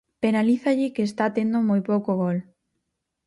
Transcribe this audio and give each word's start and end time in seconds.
Penalízalle 0.23 0.93
que 0.95 1.03
está 1.09 1.25
tendo 1.37 1.57
moi 1.69 1.81
pouco 1.89 2.11
gol. 2.21 2.37